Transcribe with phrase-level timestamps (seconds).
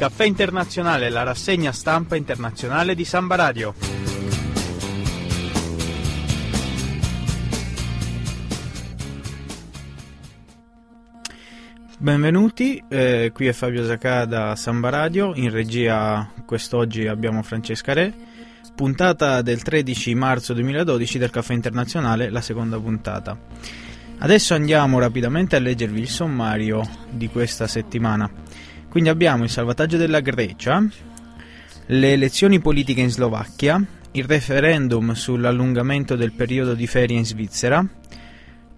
[0.00, 3.74] Caffè Internazionale, la rassegna stampa internazionale di Samba Radio.
[11.98, 18.14] Benvenuti, eh, qui è Fabio Zacà da Samba Radio, in regia quest'oggi abbiamo Francesca Re,
[18.74, 23.38] puntata del 13 marzo 2012 del Caffè Internazionale, la seconda puntata.
[24.16, 28.69] Adesso andiamo rapidamente a leggervi il sommario di questa settimana.
[28.90, 30.84] Quindi abbiamo il salvataggio della Grecia,
[31.86, 37.86] le elezioni politiche in Slovacchia, il referendum sull'allungamento del periodo di ferie in Svizzera,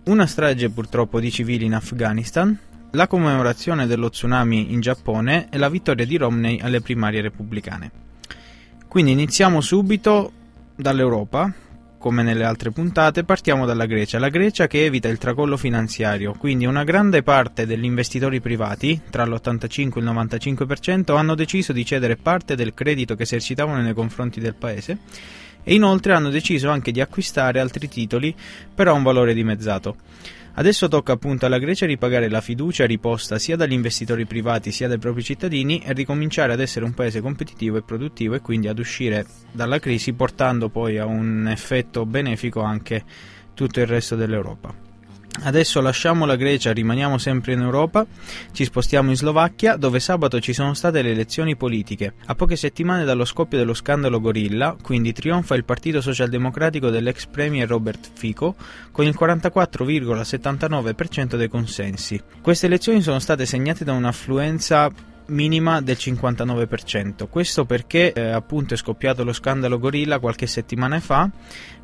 [0.04, 2.54] una strage purtroppo di civili in Afghanistan,
[2.90, 7.90] la commemorazione dello tsunami in Giappone e la vittoria di Romney alle primarie repubblicane.
[8.88, 10.30] Quindi iniziamo subito
[10.76, 11.50] dall'Europa,
[12.02, 14.18] come nelle altre puntate, partiamo dalla Grecia.
[14.18, 19.24] La Grecia che evita il tracollo finanziario, quindi una grande parte degli investitori privati, tra
[19.24, 24.40] l'85 e il 95%, hanno deciso di cedere parte del credito che esercitavano nei confronti
[24.40, 24.98] del paese
[25.62, 28.34] e inoltre hanno deciso anche di acquistare altri titoli
[28.74, 29.94] però a un valore dimezzato.
[30.54, 34.98] Adesso tocca appunto alla Grecia ripagare la fiducia riposta sia dagli investitori privati sia dai
[34.98, 39.24] propri cittadini e ricominciare ad essere un paese competitivo e produttivo e quindi ad uscire
[39.50, 43.02] dalla crisi portando poi a un effetto benefico anche
[43.54, 44.91] tutto il resto dell'Europa.
[45.40, 48.04] Adesso lasciamo la Grecia, rimaniamo sempre in Europa,
[48.52, 52.12] ci spostiamo in Slovacchia dove sabato ci sono state le elezioni politiche.
[52.26, 57.66] A poche settimane dallo scoppio dello scandalo Gorilla, quindi trionfa il partito socialdemocratico dell'ex premier
[57.66, 58.54] Robert Fico
[58.92, 62.20] con il 44,79% dei consensi.
[62.42, 64.90] Queste elezioni sono state segnate da un'affluenza
[65.26, 67.28] minima del 59%.
[67.28, 71.30] Questo perché eh, appunto è scoppiato lo scandalo Gorilla qualche settimana fa,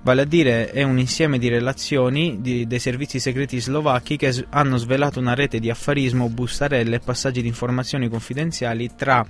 [0.03, 4.45] vale a dire è un insieme di relazioni di, dei servizi segreti slovacchi che s-
[4.51, 9.27] hanno svelato una rete di affarismo, bustarelle e passaggi di informazioni confidenziali tra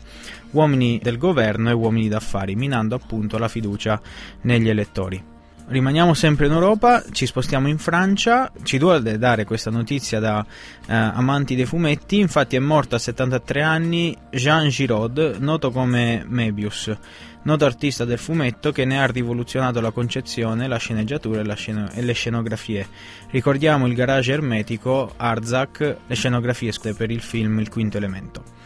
[0.53, 4.01] uomini del governo e uomini d'affari, minando appunto la fiducia
[4.43, 5.37] negli elettori.
[5.71, 10.95] Rimaniamo sempre in Europa, ci spostiamo in Francia, ci duole dare questa notizia da eh,
[10.95, 16.97] amanti dei fumetti, infatti è morto a 73 anni Jean Giraud, noto come Mebius,
[17.43, 21.91] noto artista del fumetto che ne ha rivoluzionato la concezione, la sceneggiatura e, la sceno-
[21.93, 22.89] e le scenografie.
[23.31, 28.58] Ricordiamo il garage ermetico, Arzak, le scenografie per il film Il quinto elemento.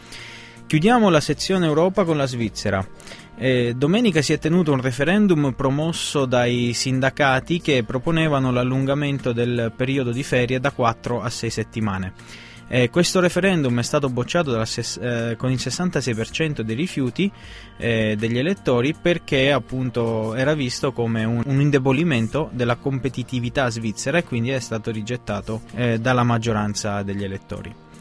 [0.73, 2.83] Chiudiamo la sezione Europa con la Svizzera.
[3.37, 10.11] Eh, domenica si è tenuto un referendum promosso dai sindacati che proponevano l'allungamento del periodo
[10.11, 12.13] di ferie da 4 a 6 settimane.
[12.67, 17.31] Eh, questo referendum è stato bocciato ses- eh, con il 66% dei rifiuti
[17.77, 24.23] eh, degli elettori perché appunto era visto come un, un, indebolimento della competitività svizzera e
[24.23, 27.91] quindi è stato rigettato eh, dalla maggioranza degli elettori.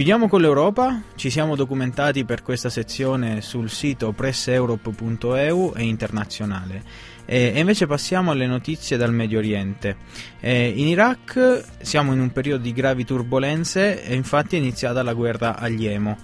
[0.00, 6.82] Chiudiamo con l'Europa, ci siamo documentati per questa sezione sul sito presseurope.eu e internazionale
[7.26, 9.96] e invece passiamo alle notizie dal Medio Oriente.
[10.40, 15.58] in Iraq siamo in un periodo di gravi turbulenze e infatti è iniziata la guerra
[15.58, 16.16] agli Emo.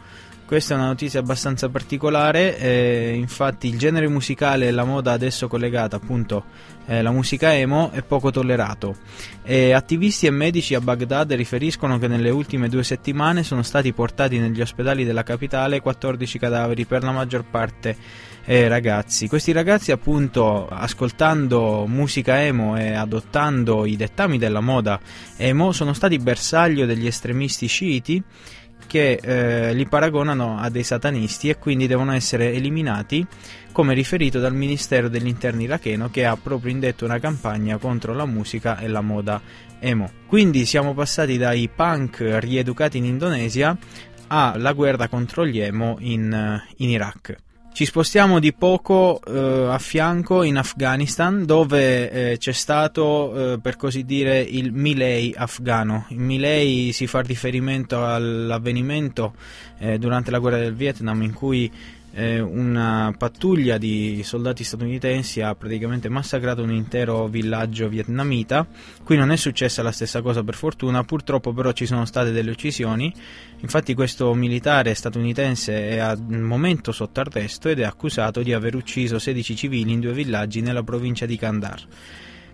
[0.47, 5.49] Questa è una notizia abbastanza particolare, eh, infatti il genere musicale e la moda adesso
[5.49, 6.45] collegata appunto
[6.87, 8.95] eh, la musica emo è poco tollerato.
[9.43, 14.39] E attivisti e medici a Baghdad riferiscono che nelle ultime due settimane sono stati portati
[14.39, 17.97] negli ospedali della capitale 14 cadaveri, per la maggior parte
[18.45, 19.27] eh, ragazzi.
[19.27, 25.01] Questi ragazzi appunto ascoltando musica emo e adottando i dettami della moda
[25.37, 28.23] emo sono stati bersaglio degli estremisti sciiti
[28.87, 33.27] che eh, li paragonano a dei satanisti e quindi devono essere eliminati,
[33.73, 38.27] come riferito dal Ministero degli Interni iracheno che ha proprio indetto una campagna contro la
[38.27, 39.41] musica e la moda
[39.79, 40.11] emo.
[40.27, 43.77] Quindi siamo passati dai punk rieducati in Indonesia
[44.29, 47.45] alla guerra contro gli emo in, in Iraq.
[47.77, 53.77] Ci spostiamo di poco eh, a fianco in Afghanistan dove eh, c'è stato eh, per
[53.77, 56.07] così dire il Milei afghano.
[56.09, 59.35] Il Milei si fa riferimento all'avvenimento
[59.77, 61.71] eh, durante la guerra del Vietnam in cui
[62.19, 68.67] eh, una pattuglia di soldati statunitensi ha praticamente massacrato un intero villaggio vietnamita.
[69.05, 72.51] Qui non è successa la stessa cosa per fortuna, purtroppo però ci sono state delle
[72.51, 73.13] uccisioni.
[73.61, 79.19] Infatti questo militare statunitense è al momento sotto arresto ed è accusato di aver ucciso
[79.19, 81.87] 16 civili in due villaggi nella provincia di Kandahar.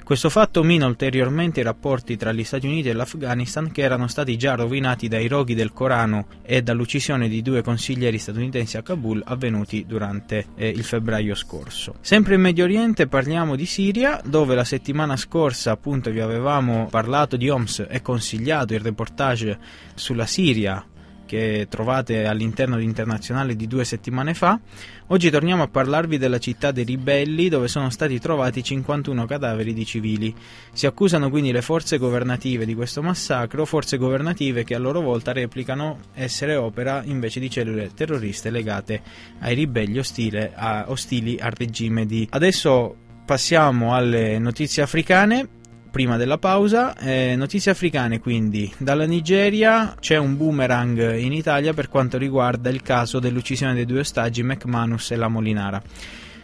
[0.04, 4.36] Questo fatto mina ulteriormente i rapporti tra gli Stati Uniti e l'Afghanistan che erano stati
[4.36, 9.86] già rovinati dai roghi del Corano e dall'uccisione di due consiglieri statunitensi a Kabul avvenuti
[9.86, 11.94] durante eh, il febbraio scorso.
[12.00, 17.36] Sempre in Medio Oriente parliamo di Siria dove la settimana scorsa appunto vi avevamo parlato
[17.36, 19.58] di Homs e consigliato il reportage
[19.94, 20.84] sulla Siria
[21.32, 24.60] che trovate all'interno di Internazionale di due settimane fa.
[25.06, 29.86] Oggi torniamo a parlarvi della città dei ribelli dove sono stati trovati 51 cadaveri di
[29.86, 30.34] civili.
[30.74, 35.32] Si accusano quindi le forze governative di questo massacro, forze governative che a loro volta
[35.32, 39.00] replicano essere opera invece di cellule terroriste legate
[39.38, 42.28] ai ribelli ostile, a, ostili al regime di...
[42.28, 42.94] Adesso
[43.24, 45.60] passiamo alle notizie africane
[45.92, 46.96] prima della pausa.
[46.96, 48.72] Eh, notizie africane quindi.
[48.78, 54.00] Dalla Nigeria c'è un boomerang in Italia per quanto riguarda il caso dell'uccisione dei due
[54.00, 55.80] ostaggi McManus e la Molinara.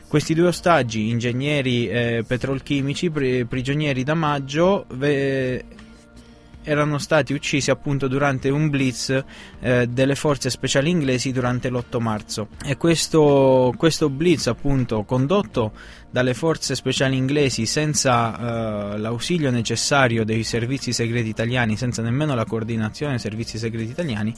[0.06, 5.64] Questi due ostaggi, ingegneri eh, petrolchimici, pri- prigionieri da maggio, ve-
[6.62, 9.24] erano stati uccisi appunto durante un blitz
[9.60, 12.48] eh, delle forze speciali inglesi durante l'8 marzo.
[12.64, 15.72] E questo, questo blitz appunto condotto
[16.10, 22.44] dalle forze speciali inglesi senza eh, l'ausilio necessario dei servizi segreti italiani senza nemmeno la
[22.44, 24.34] coordinazione dei servizi segreti italiani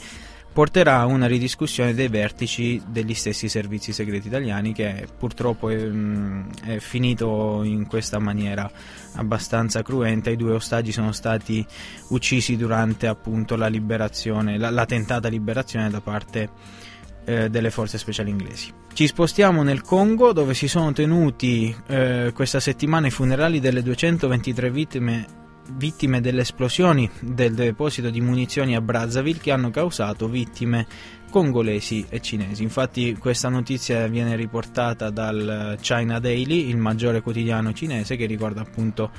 [0.52, 6.50] porterà a una ridiscussione dei vertici degli stessi servizi segreti italiani che purtroppo è, mm,
[6.64, 8.70] è, finito in questa maniera
[9.14, 10.30] abbastanza cruenta.
[10.30, 11.64] I due ostaggi sono stati
[12.08, 16.50] uccisi durante appunto la liberazione, la, la tentata liberazione da parte
[17.24, 18.72] eh, delle forze speciali inglesi.
[18.92, 24.70] Ci spostiamo nel Congo dove si sono tenuti eh, questa settimana i funerali delle 223
[24.70, 25.26] vittime
[25.72, 30.86] vittime delle esplosioni del deposito di munizioni a Brazzaville che hanno causato vittime
[31.30, 32.62] congolesi e cinesi.
[32.62, 39.10] Infatti questa notizia viene riportata dal China Daily, il maggiore quotidiano cinese che riguarda appunto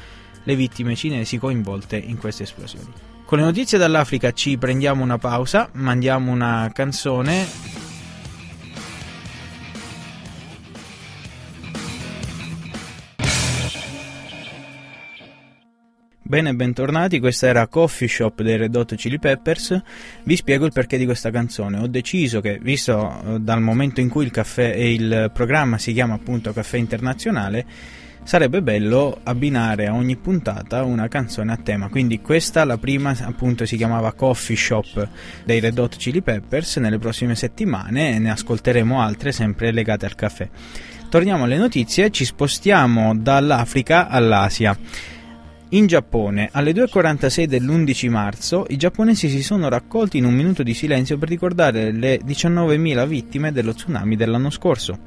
[0.44, 2.92] le vittime cinesi coinvolte in queste esplosioni.
[3.26, 7.46] Con le notizie dall'Africa ci prendiamo una pausa, mandiamo una canzone
[16.31, 19.81] Bene, bentornati, questa era Coffee Shop dei Red Hot Chili Peppers.
[20.24, 21.80] Vi spiego il perché di questa canzone.
[21.80, 26.13] Ho deciso che, visto eh, dal momento in cui il, caffè, il programma si chiama
[26.13, 27.66] appunto Caffè Internazionale,
[28.24, 31.89] sarebbe bello abbinare a ogni puntata una canzone a tema.
[31.89, 35.10] Quindi questa, la prima, appunto si chiamava Coffee Shop
[35.44, 36.78] dei Red Hot Chili Peppers.
[36.78, 40.48] Nelle prossime settimane ne ascolteremo altre sempre legate al caffè.
[41.10, 44.78] Torniamo alle notizie, ci spostiamo dall'Africa all'Asia.
[45.73, 50.73] In Giappone, alle 2.46 dell'11 marzo, i giapponesi si sono raccolti in un minuto di
[50.73, 55.00] silenzio per ricordare le 19.000 vittime dello tsunami dell'anno scorso.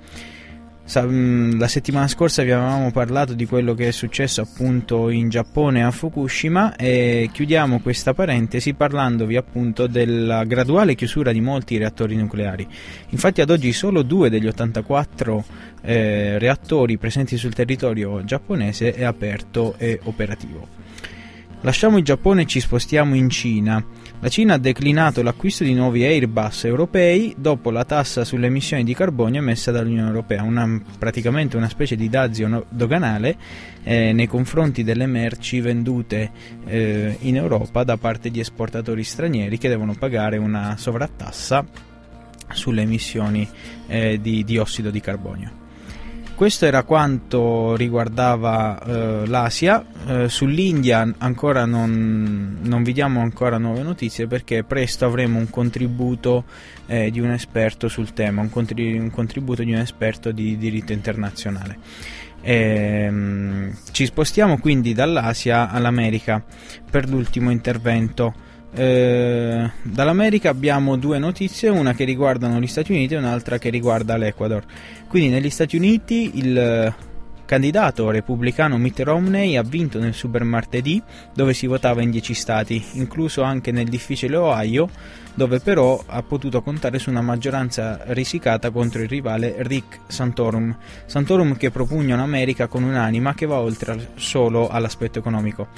[0.99, 5.83] Mm, la settimana scorsa vi avevamo parlato di quello che è successo appunto in Giappone
[5.83, 12.67] a Fukushima e chiudiamo questa parentesi parlandovi appunto della graduale chiusura di molti reattori nucleari.
[13.11, 15.45] Infatti ad oggi solo due degli 84
[15.85, 20.83] eh, reattori presenti sul territorio giapponese è aperto e operativo.
[21.65, 23.83] Lasciamo il Giappone e ci spostiamo in Cina.
[24.21, 28.93] La Cina ha declinato l'acquisto di nuovi Airbus europei dopo la tassa sulle emissioni di
[28.95, 33.37] carbonio emessa dall'Unione Europea, una, praticamente una specie di dazio doganale
[33.83, 36.31] eh, nei confronti delle merci vendute
[36.67, 41.65] eh, in Europa da parte di esportatori stranieri che devono pagare una sovrattassa
[42.53, 43.49] sulle emissioni
[43.87, 45.64] eh, di diossido di carbonio.
[46.35, 53.83] Questo era quanto riguardava eh, l'Asia, eh, sull'India ancora non, non, vi diamo ancora nuove
[53.83, 56.45] notizie perché presto avremo un contributo
[56.87, 60.93] eh, di un esperto sul tema, un, contributo, un contributo di un esperto di diritto
[60.93, 61.79] internazionale.
[62.41, 66.45] Ehm, ci spostiamo quindi dall'Asia all'America
[66.91, 68.35] per l'ultimo intervento.
[68.77, 74.17] Eh, dall'America abbiamo due notizie, una che riguardano gli Stati Uniti e un'altra che riguarda
[74.17, 74.65] l'Ecuador.
[75.07, 76.93] Quindi negli Stati Uniti il
[77.45, 81.01] candidato repubblicano Mitt Romney ha vinto nel super martedì
[81.35, 84.89] dove si votava in 10 stati, incluso anche nel difficile Ohio,
[85.35, 90.77] dove però ha potuto contare su una maggioranza risicata contro il rivale Rick Santorum.
[91.07, 95.69] Santorum che propugna un'America con un'anima che va oltre solo all'aspetto economico.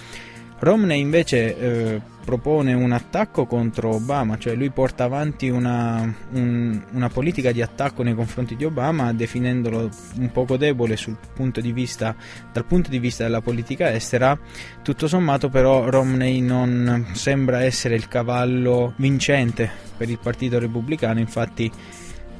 [0.59, 7.09] Romney invece eh, propone un attacco contro Obama, cioè lui porta avanti una, un, una,
[7.09, 10.99] politica di attacco nei confronti di Obama definendolo un poco debole
[11.35, 12.17] punto vista,
[12.53, 14.37] dal punto di vista della politica estera,
[14.83, 21.71] tutto sommato però Romney non sembra essere il cavallo vincente per il Partito Repubblicano, infatti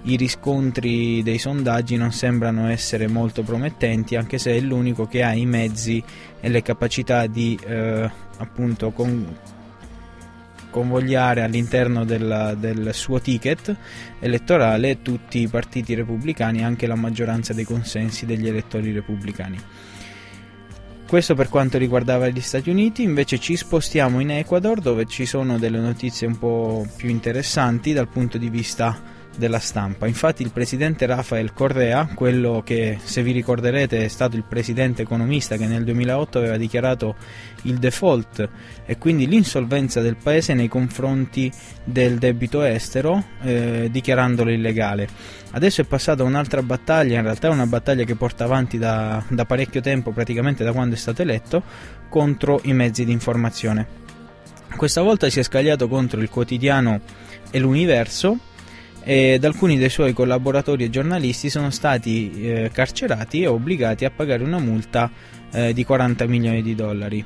[0.07, 5.33] i riscontri dei sondaggi non sembrano essere molto promettenti, anche se è l'unico che ha
[5.33, 6.03] i mezzi
[6.41, 8.09] e le capacità di eh,
[8.39, 9.37] appunto con,
[10.71, 13.75] convogliare all'interno della, del suo ticket
[14.21, 19.59] elettorale tutti i partiti repubblicani anche la maggioranza dei consensi degli elettori repubblicani.
[21.09, 25.59] Questo per quanto riguardava gli Stati Uniti, invece ci spostiamo in Ecuador dove ci sono
[25.59, 30.07] delle notizie un po' più interessanti dal punto di vista della stampa.
[30.07, 35.57] Infatti il presidente Rafael Correa, quello che se vi ricorderete è stato il presidente economista
[35.57, 37.15] che nel 2008 aveva dichiarato
[37.63, 38.49] il default
[38.85, 41.51] e quindi l'insolvenza del paese nei confronti
[41.85, 45.09] del debito estero, eh, dichiarandolo illegale.
[45.53, 49.45] Adesso è passata un'altra battaglia, in realtà è una battaglia che porta avanti da, da
[49.45, 51.63] parecchio tempo, praticamente da quando è stato eletto,
[52.09, 54.05] contro i mezzi di informazione.
[54.77, 57.01] Questa volta si è scagliato contro il quotidiano
[57.51, 58.39] e l'universo
[59.09, 64.43] ed alcuni dei suoi collaboratori e giornalisti sono stati eh, carcerati e obbligati a pagare
[64.43, 65.09] una multa
[65.53, 67.25] eh, di 40 milioni di dollari.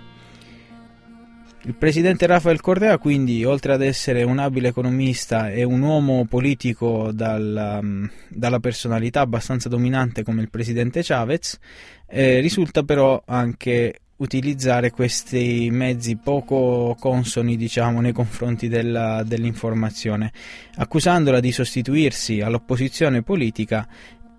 [1.63, 7.13] Il presidente Rafael Correa, quindi, oltre ad essere un abile economista e un uomo politico
[7.13, 11.59] dalla, mm, dalla personalità abbastanza dominante come il presidente Chavez,
[12.07, 20.33] eh, risulta però anche utilizzare questi mezzi poco consoni diciamo nei confronti della, dell'informazione
[20.77, 23.87] accusandola di sostituirsi all'opposizione politica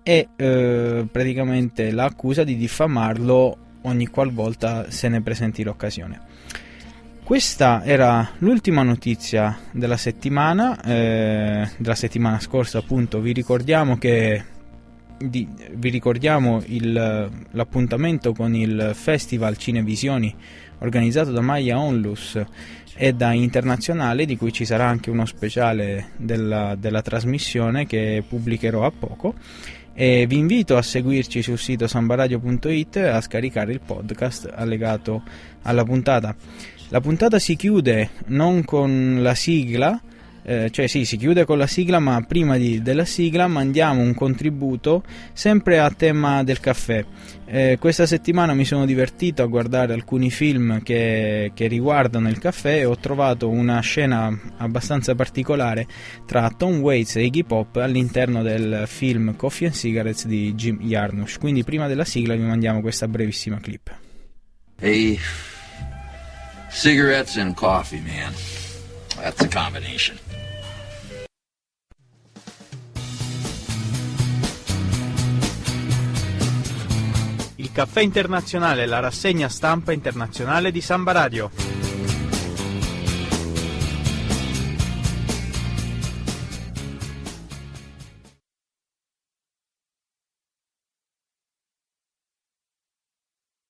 [0.02, 6.20] e eh, praticamente l'accusa di diffamarlo ogni qualvolta se ne presenti l'occasione.
[7.24, 13.20] Questa era l'ultima notizia della settimana eh, della settimana scorsa appunto.
[13.20, 14.44] Vi ricordiamo che
[15.28, 20.34] di, vi ricordiamo il, l'appuntamento con il Festival Cinevisioni
[20.78, 22.40] organizzato da Maya Onlus
[22.94, 28.84] e da Internazionale, di cui ci sarà anche uno speciale della, della trasmissione che pubblicherò
[28.84, 29.34] a poco.
[29.94, 35.22] E vi invito a seguirci sul sito sambaradio.it e a scaricare il podcast allegato
[35.62, 36.34] alla puntata.
[36.88, 40.00] La puntata si chiude non con la sigla,
[40.44, 44.14] eh, cioè sì, si chiude con la sigla, ma prima di, della sigla mandiamo un
[44.14, 47.04] contributo sempre a tema del caffè.
[47.44, 52.78] Eh, questa settimana mi sono divertito a guardare alcuni film che, che, riguardano il caffè
[52.78, 55.86] e ho trovato una scena abbastanza particolare
[56.26, 61.38] tra Tom Waits e Iggy Pop all'interno del film Coffee and Cigarettes di Jim Jarmusch.
[61.38, 63.94] Quindi prima della sigla vi mandiamo questa brevissima clip.
[64.80, 65.18] Hey,
[66.70, 68.61] cigarettes and coffee, man.
[69.16, 70.18] That's a combination.
[77.56, 81.81] Il caffè internazionale, la rassegna stampa internazionale di Samba Radio.